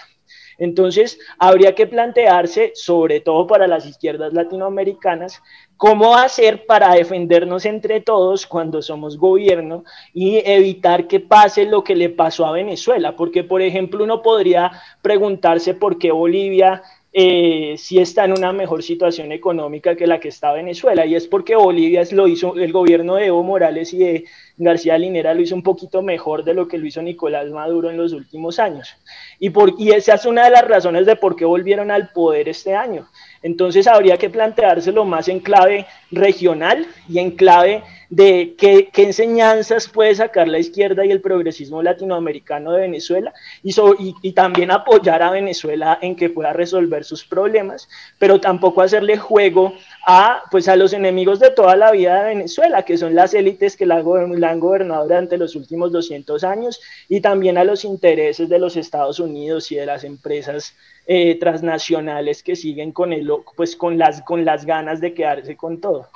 [0.58, 5.40] Entonces, habría que plantearse, sobre todo para las izquierdas latinoamericanas,
[5.76, 11.94] cómo hacer para defendernos entre todos cuando somos gobierno y evitar que pase lo que
[11.94, 13.14] le pasó a Venezuela.
[13.14, 16.82] Porque, por ejemplo, uno podría preguntarse por qué Bolivia
[17.20, 21.04] eh, si está en una mejor situación económica que la que está Venezuela.
[21.04, 24.24] Y es porque Bolivia lo hizo, el gobierno de Evo Morales y de
[24.56, 27.96] García Linera lo hizo un poquito mejor de lo que lo hizo Nicolás Maduro en
[27.96, 28.94] los últimos años.
[29.40, 32.48] Y, por, y esa es una de las razones de por qué volvieron al poder
[32.48, 33.08] este año.
[33.42, 40.14] Entonces habría que planteárselo más en clave regional y en clave de qué, enseñanzas puede
[40.14, 46.16] sacar la izquierda y el progresismo latinoamericano de Venezuela y, también apoyar a Venezuela en
[46.16, 49.74] que pueda resolver sus problemas, pero tampoco hacerle juego
[50.06, 53.76] a, pues, a los enemigos de toda la vida de Venezuela, que son las élites
[53.76, 58.58] que la, han gobernado durante los últimos 200 años y también a los intereses de
[58.58, 60.74] los Estados Unidos y de las empresas
[61.06, 65.80] eh, transnacionales que siguen con, el, pues, con, las, con las ganas de quedarse con
[65.80, 66.08] todo.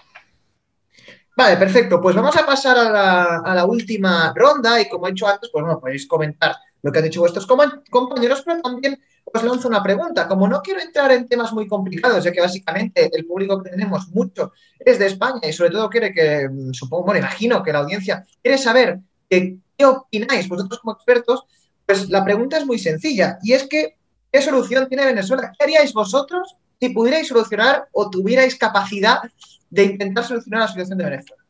[1.35, 2.01] Vale, perfecto.
[2.01, 5.81] Pues vamos a pasar a la, última ronda y como he dicho antes, pues bueno,
[5.81, 10.29] podéis comentar lo que han dicho vuestros compañeros, pero también os lanzo una pregunta.
[10.29, 14.09] Como no quiero entrar en temas muy complicados, ya que básicamente el público que tenemos
[14.09, 17.79] mucho es de España y sobre todo quiere que, mm, supongo, bueno, imagino que la
[17.79, 18.99] audiencia quiere saber
[19.31, 21.45] qué opináis vosotros como expertos,
[21.87, 23.97] pues la pregunta es muy sencilla y es que,
[24.31, 25.53] ¿qué solución tiene Venezuela?
[25.57, 29.23] ¿Qué haríais vosotros si pudierais solucionar o tuvierais capacidad
[29.71, 31.45] de intentar solucionar la situación de Venezuela.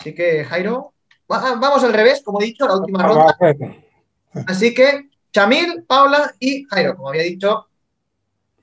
[0.00, 0.94] Así que, Jairo,
[1.28, 3.36] vamos al revés, como he dicho, la última ronda.
[4.46, 7.66] Así que, Chamil, Paula y Jairo, como había dicho,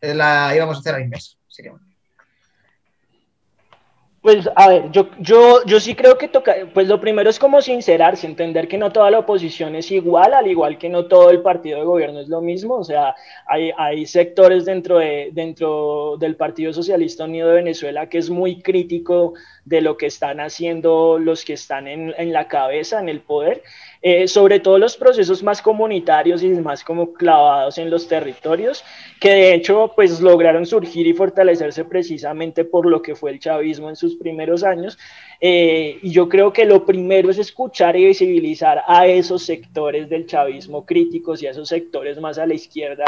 [0.01, 1.37] eh, la íbamos a hacer al inverso.
[1.47, 1.71] Así que,
[4.25, 7.61] pues a ver, yo, yo, yo sí creo que toca, pues lo primero es como
[7.61, 11.43] sincerarse, entender que no toda la oposición es igual, al igual que no todo el
[11.43, 13.13] partido de gobierno es lo mismo, o sea,
[13.45, 18.63] hay, hay sectores dentro, de, dentro del Partido Socialista Unido de Venezuela que es muy
[18.63, 23.19] crítico de lo que están haciendo los que están en, en la cabeza, en el
[23.19, 23.63] poder,
[24.07, 28.83] eh, sobre todo los procesos más comunitarios y más como clavados en los territorios,
[29.19, 33.89] que de hecho pues lograron surgir y fortalecerse precisamente por lo que fue el chavismo
[33.89, 34.99] en sus primeros años.
[35.41, 40.27] Eh, y yo creo que lo primero es escuchar y visibilizar a esos sectores del
[40.27, 43.05] chavismo críticos y a esos sectores más a la izquierda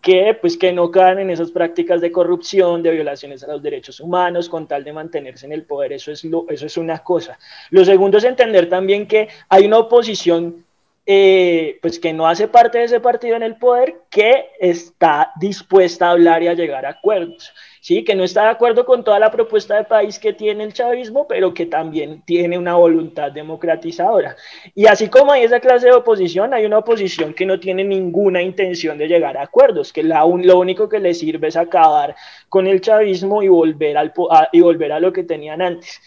[0.00, 4.00] que, pues, que no caen en esas prácticas de corrupción, de violaciones a los derechos
[4.00, 5.92] humanos, con tal de mantenerse en el poder.
[5.92, 7.38] Eso es, lo, eso es una cosa.
[7.70, 10.64] Lo segundo es entender también que hay una oposición
[11.06, 16.08] eh, pues que no hace parte de ese partido en el poder, que está dispuesta
[16.08, 17.52] a hablar y a llegar a acuerdos.
[17.80, 18.04] ¿sí?
[18.04, 21.26] que no está de acuerdo con toda la propuesta de país que tiene el chavismo,
[21.26, 24.36] pero que también tiene una voluntad democratizadora.
[24.74, 28.42] Y así como hay esa clase de oposición, hay una oposición que no tiene ninguna
[28.42, 32.14] intención de llegar a acuerdos, que lo único que le sirve es acabar
[32.48, 34.12] con el chavismo y volver, al,
[34.52, 36.00] y volver a lo que tenían antes.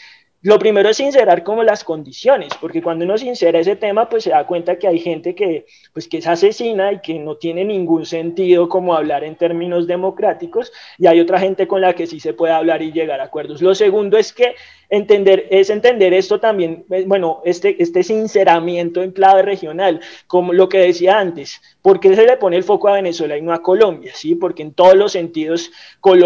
[0.43, 4.32] Lo primero es sincerar como las condiciones, porque cuando uno sincera ese tema, pues se
[4.32, 8.06] da cuenta que hay gente que, pues, que es asesina y que no tiene ningún
[8.06, 12.34] sentido como hablar en términos democráticos, y hay otra gente con la que sí se
[12.34, 13.62] puede hablar y llegar a acuerdos.
[13.62, 14.56] Lo segundo es que
[14.89, 20.67] entender, es entender esto también, eh, bueno, este, este sinceramiento en clave regional, como lo
[20.67, 23.62] que decía antes, ¿por qué se le pone el foco a Venezuela y no a
[23.62, 24.12] Colombia?
[24.13, 24.36] ¿sí?
[24.36, 25.71] Porque en todos los sentidos,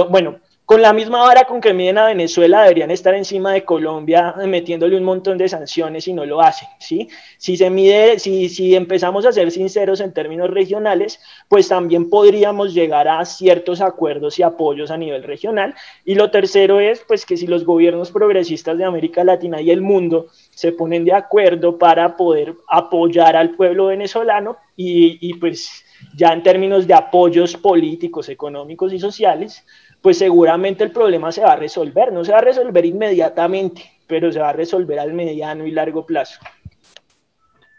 [0.09, 4.35] bueno, con la misma vara con que miden a Venezuela, deberían estar encima de Colombia
[4.45, 7.07] metiéndole un montón de sanciones y no lo hacen, ¿sí?
[7.37, 12.73] Si se mide, si, si empezamos a ser sinceros en términos regionales, pues también podríamos
[12.73, 15.73] llegar a ciertos acuerdos y apoyos a nivel regional.
[16.03, 19.79] Y lo tercero es, pues, que si los gobiernos progresistas de América Latina y el
[19.81, 26.33] mundo se ponen de acuerdo para poder apoyar al pueblo venezolano y, y pues ya
[26.33, 29.65] en términos de apoyos políticos, económicos y sociales,
[30.07, 32.13] pues seguramente el problema se va a resolver.
[32.13, 36.05] No se va a resolver inmediatamente, pero se va a resolver al mediano y largo
[36.05, 36.39] plazo.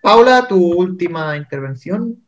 [0.03, 2.23] Paula, tu última intervención.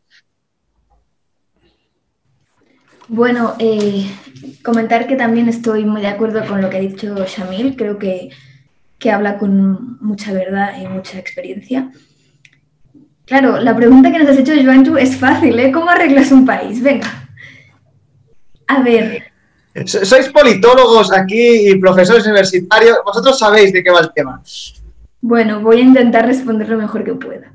[3.09, 4.07] Bueno, eh,
[4.65, 7.77] comentar que también estoy muy de acuerdo con lo que ha dicho Shamil.
[7.77, 8.31] Creo que,
[8.99, 11.93] que habla con mucha verdad y mucha experiencia.
[13.27, 15.71] Claro, la pregunta que nos has hecho, Joanju, es fácil, ¿eh?
[15.71, 16.83] ¿Cómo arreglas un país?
[16.83, 17.29] Venga.
[18.67, 19.30] A ver,
[19.87, 24.43] sois politólogos aquí y profesores universitarios, vosotros sabéis de qué va el tema.
[25.21, 27.53] Bueno, voy a intentar responder lo mejor que pueda.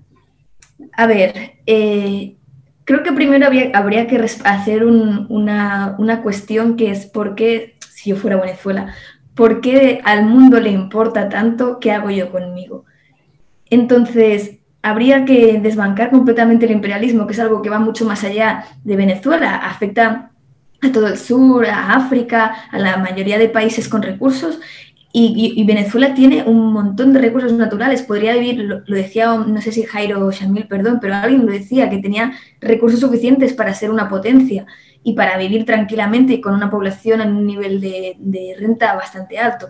[0.94, 2.36] A ver, eh,
[2.84, 8.16] creo que primero habría que hacer una, una, cuestión que es por qué, si yo
[8.16, 8.94] fuera Venezuela,
[9.34, 12.86] ¿por qué al mundo le importa tanto qué hago yo conmigo?
[13.70, 18.66] Entonces, habría que desbancar completamente el imperialismo, que es algo que va mucho más allá
[18.84, 20.32] de Venezuela, afecta
[20.86, 24.60] a todo el sur, a África, a la mayoría de países con recursos.
[25.18, 28.02] Y, Venezuela tiene un montón de recursos naturales.
[28.02, 31.90] Podría vivir, lo, decía, no sé si Jairo o Shamil, perdón, pero alguien lo decía,
[31.90, 34.66] que tenía recursos suficientes para ser una potencia
[35.04, 39.70] y para vivir tranquilamente y con una población en un nivel de, renta bastante alto.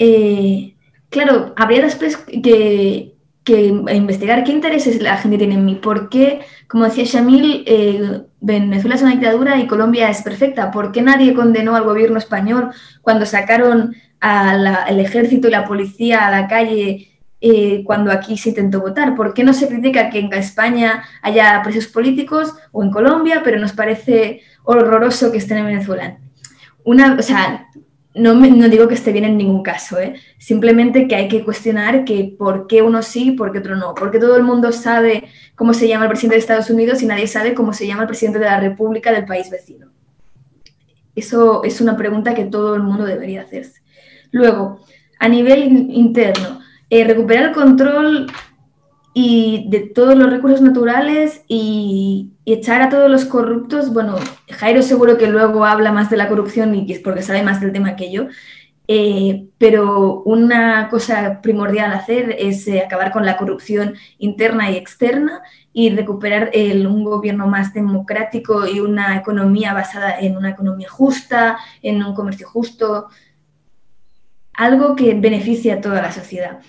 [0.00, 0.74] Eh,
[1.10, 3.13] claro, habría después que,
[3.44, 8.22] que investigar qué intereses la gente tiene en mí, por qué, como decía Shamil, eh,
[8.40, 12.70] Venezuela es una dictadura y Colombia es perfecta, por qué nadie condenó al gobierno español
[13.02, 17.14] cuando sacaron al ejército y la policía a la calle
[17.46, 21.60] eh, cuando aquí se intentó votar, por qué no se critica que en España haya
[21.62, 26.16] presos políticos o en Colombia, pero nos parece horroroso que estén en Venezuela.
[26.84, 27.68] Una, o sea,
[28.14, 30.14] no, no, digo que esté bien en ningún caso, ¿eh?
[30.38, 33.94] simplemente que hay que cuestionar que por qué uno sí y por qué otro no.
[33.94, 35.24] Porque todo el mundo sabe
[35.56, 38.08] cómo se llama el presidente de Estados Unidos y nadie sabe cómo se llama el
[38.08, 39.88] presidente de la República del país vecino.
[41.16, 43.82] Eso es una pregunta que todo el mundo debería hacerse.
[44.30, 44.80] Luego,
[45.18, 48.26] a nivel interno, eh, recuperar el control
[49.14, 54.16] y de todos los recursos naturales y, echar a todos los corruptos, bueno,
[54.50, 57.72] Jairo seguro que luego habla más de la corrupción y es porque sabe más del
[57.72, 58.26] tema que yo,
[58.86, 64.76] eh, pero una cosa primordial a hacer es eh, acabar con la corrupción interna y
[64.76, 65.40] externa
[65.72, 72.02] y recuperar un gobierno más democrático y una economía basada en una economía justa, en
[72.02, 73.08] un comercio justo,
[74.52, 76.60] algo que beneficie a toda la sociedad.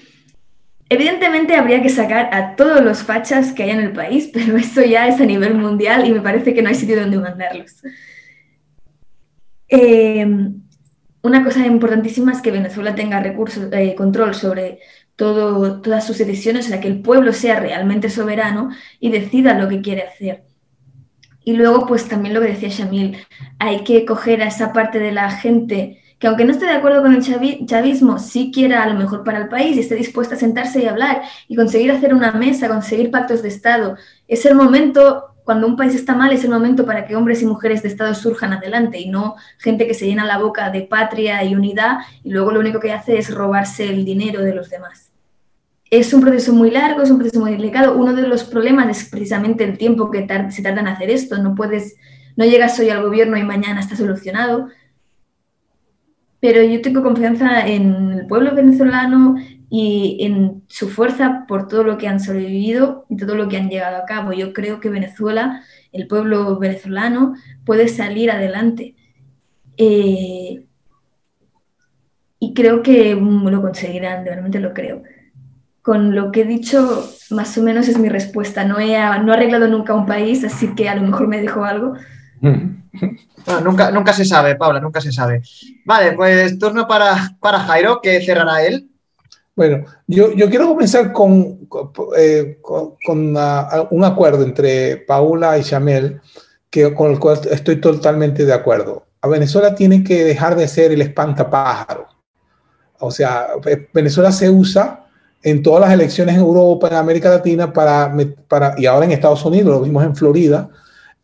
[0.87, 4.83] Evidentemente habría que sacar a todos los fachas que hay en el país, pero eso
[4.83, 7.81] ya es a nivel mundial y me parece que no hay sitio donde mandarlos.
[9.67, 10.61] Em,
[11.23, 14.79] una cosa importantísima es que Venezuela tenga recursos, eh, control sobre
[15.15, 18.69] todo, todas sus decisiones, o sea, que el pueblo sea realmente soberano
[18.99, 20.43] y decida lo que quiere hacer.
[21.43, 23.17] Y luego, pues también lo que decía Shamil,
[23.59, 27.01] hay que coger a esa parte de la gente que aunque no esté de acuerdo
[27.01, 27.21] con el
[27.65, 31.23] chavismo, sí quiera lo mejor para el país y esté dispuesta a sentarse y hablar
[31.47, 33.97] y conseguir hacer una mesa, conseguir pactos de Estado.
[34.27, 37.45] Es el momento, cuando un país está mal, es el momento para que hombres y
[37.45, 41.43] mujeres de Estado surjan adelante y no gente que se llena la boca de patria
[41.43, 45.11] y unidad y luego lo único que hace es robarse el dinero de los demás.
[45.91, 47.95] Es un proceso muy largo, es un proceso muy delicado.
[47.95, 51.37] Uno de los problemas es precisamente el tiempo que se tarda en hacer esto.
[51.37, 51.95] No puedes
[52.35, 54.69] no llegas hoy al gobierno y mañana está solucionado.
[56.39, 59.35] Pero yo tengo confianza en el pueblo venezolano
[59.69, 63.69] y en su fuerza por todo lo que han sobrevivido y todo lo que han
[63.69, 64.31] llegado a cabo.
[64.33, 67.33] Yo creo que Venezuela, el pueblo venezolano,
[67.65, 68.95] puede salir adelante.
[69.77, 70.65] Eh,
[72.39, 75.03] y creo que lo conseguirán, realmente lo creo.
[75.81, 78.65] Con lo que he dicho, más o menos es mi respuesta.
[78.65, 81.63] No he, no he arreglado nunca un país, así que a lo mejor me dejo
[81.63, 81.95] algo.
[83.63, 85.41] Nunca, nunca se sabe, Paula, nunca se sabe.
[85.85, 88.89] Vale, pues turno para, para Jairo, que cerrará él.
[89.55, 91.67] Bueno, yo, yo quiero comenzar con,
[92.17, 92.95] eh, con,
[93.89, 96.19] un acuerdo entre Paula y Chamel,
[96.69, 99.05] que, con el cual estoy totalmente de acuerdo.
[99.21, 102.07] A Venezuela tiene que dejar de ser el espantapájaro.
[102.99, 103.47] O sea,
[103.93, 105.05] Venezuela se usa
[105.41, 108.13] en todas las elecciones en Europa, en América Latina, para,
[108.47, 110.69] para, y ahora en Estados Unidos, lo vimos en Florida,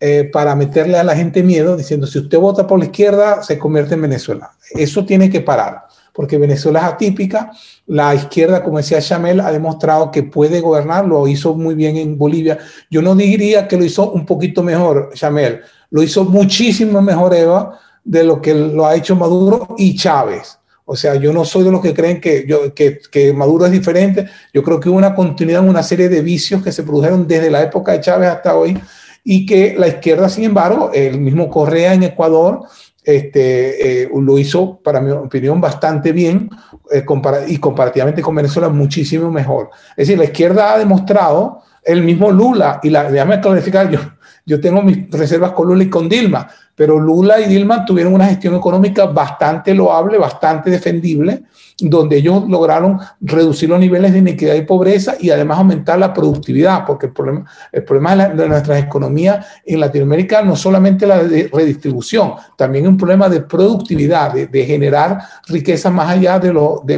[0.02, 3.60] eh, para meterle a la gente miedo, diciendo, si usted vota por la izquierda, se
[3.60, 4.52] convierte en Venezuela.
[4.72, 5.84] Eso tiene que parar
[6.14, 7.52] porque Venezuela es atípica.
[7.88, 12.18] La izquierda, como decía Chamel, ha demostrado que puede gobernar, lo hizo muy bien en
[12.18, 12.58] Bolivia.
[12.90, 17.80] Yo no diría que lo hizo un poquito mejor, Chamel, lo hizo muchísimo mejor Eva
[18.04, 20.58] de lo que lo ha hecho Maduro y Chávez.
[20.86, 24.28] O sea, yo no soy de los que creen que, Maduro es diferente.
[24.54, 27.50] Yo creo que hubo una continuidad en una serie de vicios que se produjeron desde
[27.50, 28.78] la época de Chávez hasta hoy
[29.24, 32.62] y que la izquierda, sin embargo, el mismo Correa en Ecuador,
[33.04, 36.50] este, eh, lo hizo, para mi opinión, bastante bien
[36.92, 37.04] eh,
[37.48, 39.70] y comparativamente con Venezuela muchísimo mejor.
[39.92, 44.00] Es decir, la izquierda ha demostrado, el mismo Lula, y la, déjame clarificar, yo,
[44.46, 48.28] yo tengo mis reservas con Lula y con Dilma, pero Lula y Dilma tuvieron una
[48.28, 51.44] gestión económica bastante loable, bastante defendible,
[51.82, 56.86] donde ellos lograron reducir los niveles de inequidad y pobreza y además aumentar la productividad,
[56.86, 62.88] porque el problema, el problema de, nuestras economías en Latinoamérica no solamente la redistribución, también
[62.88, 66.98] un problema de productividad, de, generar riqueza más allá de, lo, de,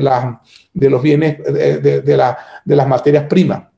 [0.73, 3.72] de los bienes, de, de las materias primas.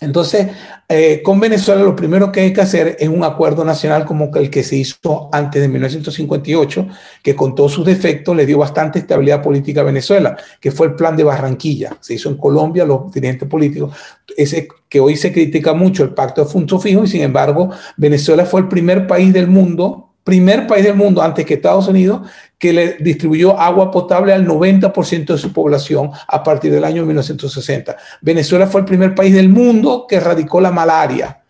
[0.00, 0.48] Entonces,
[0.88, 4.48] eh, con Venezuela lo primero que hay que hacer es un acuerdo nacional como el
[4.48, 6.88] que se hizo antes de 1958,
[7.22, 10.94] que con todos sus defectos le dio bastante estabilidad política a Venezuela, que fue el
[10.94, 11.96] plan de Barranquilla.
[12.00, 13.94] Se hizo en Colombia, los dirigentes políticos,
[14.36, 18.46] ese que hoy se critica mucho, el pacto de Funto Fijo, y sin embargo, Venezuela
[18.46, 22.72] fue el primer país del mundo primer país del mundo, antes que Estados Unidos, que
[22.72, 27.96] le distribuyó agua potable al 90% de su población a partir del año 1960.
[28.20, 31.40] Venezuela fue el primer país del mundo que erradicó la malaria.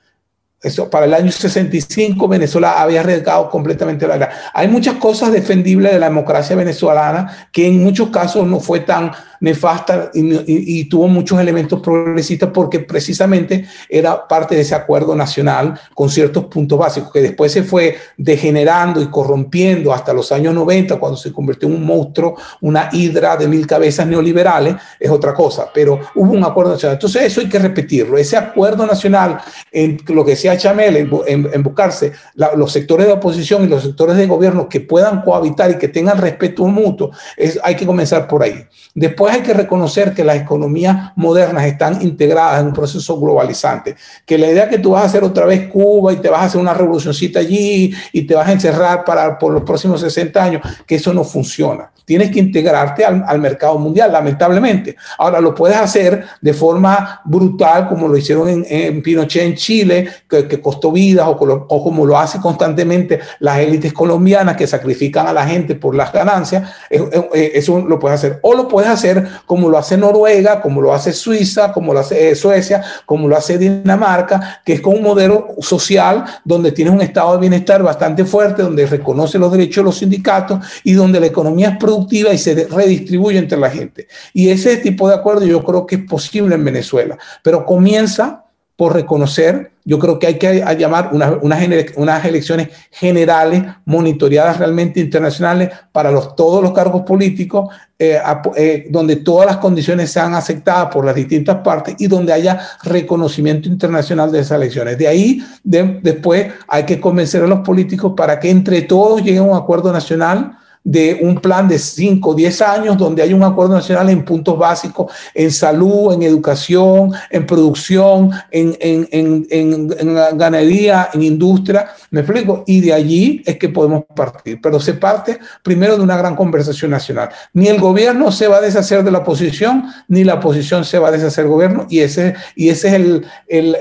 [0.62, 4.32] Eso, para el año 65 Venezuela había erradicado completamente la guerra.
[4.52, 9.10] Hay muchas cosas defendibles de la democracia venezolana que en muchos casos no fue tan
[9.40, 16.08] nefasta y, tuvo muchos elementos progresistas porque precisamente era parte de ese acuerdo nacional con
[16.10, 21.16] ciertos puntos básicos que después se fue degenerando y corrompiendo hasta los años 90 cuando
[21.16, 26.00] se convirtió en un monstruo, una hidra de mil cabezas neoliberales, es otra cosa, pero
[26.14, 26.96] hubo un acuerdo nacional.
[26.96, 29.40] Entonces eso hay que repetirlo, ese acuerdo nacional
[29.72, 34.26] en lo que decía Chamel, en, buscarse los sectores de oposición y los sectores de
[34.26, 38.66] gobierno que puedan cohabitar y que tengan respeto mutuo, es, hay que comenzar por ahí.
[38.94, 44.38] Después hay que reconocer que las economías modernas están integradas en un proceso globalizante, que
[44.38, 46.60] la idea que tú vas a hacer otra vez Cuba y te vas a hacer
[46.60, 50.96] una revolucioncita allí y te vas a encerrar para, por los próximos 60 años, que
[50.96, 51.90] eso no funciona.
[52.10, 54.96] Tienes que integrarte al, mercado mundial, lamentablemente.
[55.16, 60.60] Ahora lo puedes hacer de forma brutal, como lo hicieron en, Pinochet en Chile, que,
[60.60, 65.46] costó vidas, o, o como lo hace constantemente las élites colombianas que sacrifican a la
[65.46, 66.68] gente por las ganancias.
[66.90, 68.40] Eso lo puedes hacer.
[68.42, 72.30] O lo puedes hacer como lo hace Noruega, como lo hace Suiza, como lo hace
[72.30, 77.00] eh, Suecia, como lo hace Dinamarca, que es con un modelo social donde tienes un
[77.00, 81.26] estado de bienestar bastante fuerte, donde reconoce los derechos de los sindicatos y donde la
[81.26, 84.08] economía es productiva y se redistribuye entre la gente.
[84.32, 88.44] Y ese tipo de acuerdo yo creo que es posible en Venezuela, pero comienza
[88.80, 95.68] por reconocer, yo creo que hay que llamar unas, unas, elecciones generales, monitoreadas realmente internacionales
[95.92, 97.68] para los, todos los cargos políticos,
[97.98, 98.18] eh,
[98.56, 103.68] eh, donde todas las condiciones sean aceptadas por las distintas partes y donde haya reconocimiento
[103.68, 104.96] internacional de esas elecciones.
[104.96, 109.46] De ahí, después, hay que convencer a los políticos para que entre todos lleguen a
[109.46, 113.74] un acuerdo nacional de un plan de 5 o 10 años donde hay un acuerdo
[113.74, 121.22] nacional en puntos básicos, en salud, en educación, en producción, en, en, en, ganadería, en
[121.22, 126.02] industria, me explico, y de allí es que podemos partir, pero se parte primero de
[126.02, 127.28] una gran conversación nacional.
[127.52, 131.08] Ni el gobierno se va a deshacer de la oposición, ni la oposición se va
[131.08, 133.76] a deshacer del gobierno, y ese, y ese es el, el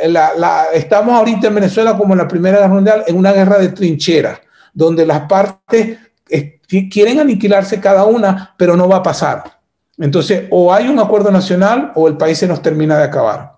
[0.73, 4.39] estamos ahorita en Venezuela como en la Primera Guerra Mundial, en una guerra de trincheras,
[4.73, 5.97] donde las partes
[6.89, 9.59] quieren aniquilarse cada una, pero no va a pasar.
[9.97, 13.57] Entonces, o hay un acuerdo nacional o el país se nos termina de acabar.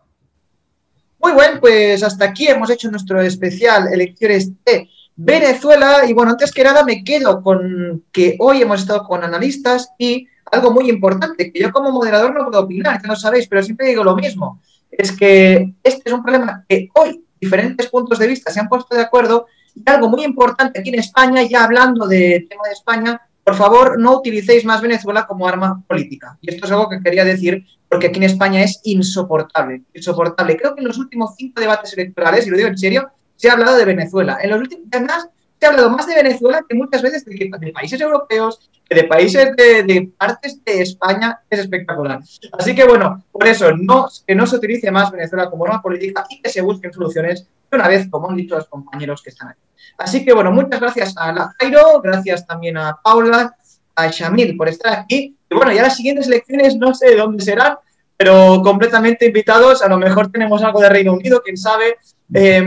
[1.20, 6.04] Muy bien, pues hasta aquí hemos hecho nuestro especial elecciones de Venezuela.
[6.08, 10.28] Y bueno, antes que nada me quedo con que hoy hemos estado con analistas y
[10.52, 13.88] algo muy importante, que yo como moderador no puedo opinar, que no sabéis, pero siempre
[13.88, 14.60] digo lo mismo,
[14.90, 18.96] es que este es un problema que hoy diferentes puntos de vista se han puesto
[18.96, 23.22] de acuerdo y algo muy importante aquí en España, ya hablando del tema de España,
[23.44, 26.38] por favor, no utilicéis más Venezuela como arma política.
[26.42, 30.56] Y esto es algo que quería decir porque aquí en España es insoportable, insoportable.
[30.58, 33.54] Creo que en los últimos cinco debates electorales, y lo digo en serio, se ha
[33.54, 34.38] hablado de Venezuela.
[34.42, 35.28] En los últimos, además,
[35.60, 39.04] se ha hablado más de Venezuela que muchas veces de, de países europeos, que de
[39.06, 41.40] países de, de, partes de España.
[41.50, 42.20] Es espectacular.
[42.54, 46.26] Así que bueno, por eso, no, que no se utilice más Venezuela como arma política
[46.30, 49.62] y que se busquen soluciones una vez, como han dicho los compañeros que están aquí.
[49.98, 53.56] Así que bueno, muchas gracias a la Jairo, gracias también a Paula,
[53.96, 55.36] a Shamil por estar aquí.
[55.50, 57.78] Y bueno, ya las siguientes elecciones no sé de dónde serán,
[58.18, 59.82] pero completamente invitados.
[59.82, 61.98] A lo mejor tenemos algo de Reino Unido, quién sabe.
[62.34, 62.64] Eh,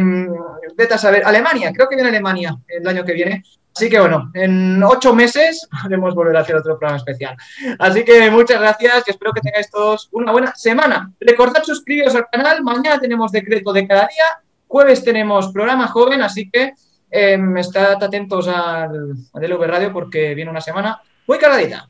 [0.76, 1.24] vete a saber.
[1.24, 3.42] Alemania, creo que viene Alemania el año que viene.
[3.76, 7.36] Así que bueno, en ocho meses podemos volver a hacer otro programa especial.
[7.78, 11.10] Así que muchas gracias y espero que tengáis todos una buena semana.
[11.20, 12.62] Recordad suscribiros al canal.
[12.62, 14.24] Mañana tenemos decreto de cada día
[14.66, 16.74] Jueves tenemos programa joven, así que
[17.10, 21.88] eh, estad atentos al, al DLV Radio porque viene una semana muy cargadita.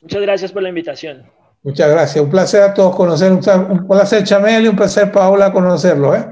[0.00, 1.24] Muchas gracias por la invitación.
[1.62, 2.24] Muchas gracias.
[2.24, 3.32] Un placer a todos conocer.
[3.32, 6.14] Un placer, Chamel, y un placer, Paola, conocerlo.
[6.14, 6.24] ¿eh?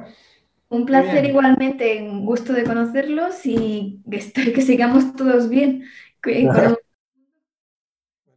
[0.68, 5.84] Un placer igualmente, un gusto de conocerlos y que sigamos todos bien.
[6.22, 6.76] Con